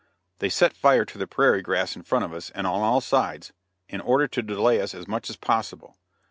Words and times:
They 0.39 0.49
set 0.49 0.73
fire 0.73 1.05
to 1.05 1.19
the 1.19 1.27
prairie 1.27 1.61
grass 1.61 1.95
in 1.95 2.01
front 2.01 2.25
of 2.25 2.33
us, 2.33 2.49
and 2.55 2.65
on 2.65 2.81
all 2.81 3.01
sides, 3.01 3.53
in 3.87 4.01
order 4.01 4.27
to 4.29 4.41
delay 4.41 4.81
us 4.81 4.95
as 4.95 5.07
much 5.07 5.29
as 5.29 5.35
possible. 5.35 5.95